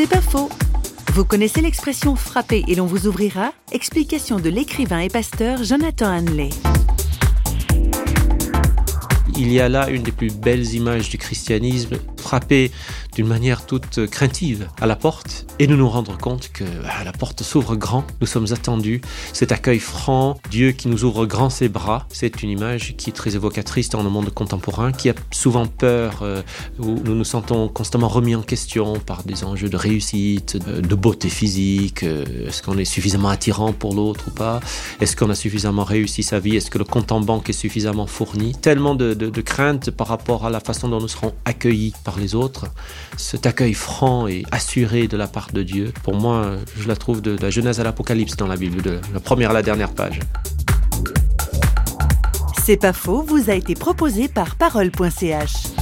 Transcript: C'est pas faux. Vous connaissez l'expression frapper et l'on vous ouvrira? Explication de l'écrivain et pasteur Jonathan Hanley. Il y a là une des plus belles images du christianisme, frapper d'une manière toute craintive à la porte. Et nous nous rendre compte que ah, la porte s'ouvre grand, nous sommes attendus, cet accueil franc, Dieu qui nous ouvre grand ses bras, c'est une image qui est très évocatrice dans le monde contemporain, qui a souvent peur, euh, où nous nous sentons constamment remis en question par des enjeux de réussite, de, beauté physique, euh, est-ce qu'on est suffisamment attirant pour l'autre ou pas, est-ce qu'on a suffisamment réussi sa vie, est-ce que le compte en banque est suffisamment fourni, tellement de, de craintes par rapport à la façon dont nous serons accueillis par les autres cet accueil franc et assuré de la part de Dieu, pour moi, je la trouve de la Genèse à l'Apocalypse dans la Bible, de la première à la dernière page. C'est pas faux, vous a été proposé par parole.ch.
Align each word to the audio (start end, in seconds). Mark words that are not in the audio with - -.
C'est 0.00 0.08
pas 0.08 0.20
faux. 0.20 0.48
Vous 1.14 1.24
connaissez 1.24 1.60
l'expression 1.60 2.14
frapper 2.14 2.62
et 2.68 2.76
l'on 2.76 2.86
vous 2.86 3.08
ouvrira? 3.08 3.52
Explication 3.72 4.38
de 4.38 4.48
l'écrivain 4.48 5.00
et 5.00 5.08
pasteur 5.08 5.64
Jonathan 5.64 6.18
Hanley. 6.18 6.50
Il 9.40 9.52
y 9.52 9.60
a 9.60 9.68
là 9.68 9.88
une 9.88 10.02
des 10.02 10.10
plus 10.10 10.32
belles 10.32 10.74
images 10.74 11.10
du 11.10 11.16
christianisme, 11.16 11.96
frapper 12.16 12.72
d'une 13.14 13.28
manière 13.28 13.66
toute 13.66 14.06
craintive 14.06 14.68
à 14.80 14.86
la 14.86 14.96
porte. 14.96 15.46
Et 15.60 15.68
nous 15.68 15.76
nous 15.76 15.88
rendre 15.88 16.18
compte 16.18 16.50
que 16.52 16.64
ah, 16.88 17.04
la 17.04 17.12
porte 17.12 17.44
s'ouvre 17.44 17.76
grand, 17.76 18.04
nous 18.20 18.26
sommes 18.26 18.52
attendus, 18.52 19.00
cet 19.32 19.52
accueil 19.52 19.78
franc, 19.78 20.40
Dieu 20.50 20.72
qui 20.72 20.88
nous 20.88 21.04
ouvre 21.04 21.24
grand 21.24 21.50
ses 21.50 21.68
bras, 21.68 22.06
c'est 22.12 22.42
une 22.42 22.50
image 22.50 22.96
qui 22.96 23.10
est 23.10 23.12
très 23.12 23.36
évocatrice 23.36 23.90
dans 23.90 24.02
le 24.02 24.10
monde 24.10 24.30
contemporain, 24.30 24.90
qui 24.90 25.08
a 25.08 25.14
souvent 25.30 25.66
peur, 25.66 26.20
euh, 26.22 26.42
où 26.80 27.00
nous 27.04 27.14
nous 27.14 27.24
sentons 27.24 27.68
constamment 27.68 28.08
remis 28.08 28.34
en 28.34 28.42
question 28.42 28.98
par 28.98 29.22
des 29.22 29.44
enjeux 29.44 29.68
de 29.68 29.76
réussite, 29.76 30.56
de, 30.56 30.94
beauté 30.96 31.28
physique, 31.28 32.02
euh, 32.02 32.48
est-ce 32.48 32.60
qu'on 32.60 32.76
est 32.76 32.84
suffisamment 32.84 33.28
attirant 33.28 33.72
pour 33.72 33.94
l'autre 33.94 34.24
ou 34.28 34.30
pas, 34.32 34.58
est-ce 35.00 35.14
qu'on 35.14 35.30
a 35.30 35.36
suffisamment 35.36 35.84
réussi 35.84 36.24
sa 36.24 36.40
vie, 36.40 36.56
est-ce 36.56 36.72
que 36.72 36.78
le 36.78 36.84
compte 36.84 37.12
en 37.12 37.20
banque 37.20 37.48
est 37.50 37.52
suffisamment 37.52 38.08
fourni, 38.08 38.52
tellement 38.52 38.96
de, 38.96 39.14
de 39.14 39.27
craintes 39.40 39.90
par 39.90 40.08
rapport 40.08 40.46
à 40.46 40.50
la 40.50 40.60
façon 40.60 40.88
dont 40.88 41.00
nous 41.00 41.08
serons 41.08 41.34
accueillis 41.44 41.94
par 42.04 42.18
les 42.18 42.34
autres 42.34 42.66
cet 43.16 43.46
accueil 43.46 43.74
franc 43.74 44.26
et 44.26 44.44
assuré 44.50 45.08
de 45.08 45.16
la 45.16 45.26
part 45.26 45.48
de 45.52 45.62
Dieu, 45.62 45.92
pour 46.02 46.14
moi, 46.14 46.52
je 46.78 46.88
la 46.88 46.96
trouve 46.96 47.20
de 47.22 47.36
la 47.40 47.50
Genèse 47.50 47.80
à 47.80 47.84
l'Apocalypse 47.84 48.36
dans 48.36 48.46
la 48.46 48.56
Bible, 48.56 48.82
de 48.82 49.00
la 49.12 49.20
première 49.20 49.50
à 49.50 49.54
la 49.54 49.62
dernière 49.62 49.90
page. 49.90 50.20
C'est 52.64 52.76
pas 52.76 52.92
faux, 52.92 53.22
vous 53.22 53.48
a 53.48 53.54
été 53.54 53.74
proposé 53.74 54.28
par 54.28 54.56
parole.ch. 54.56 55.77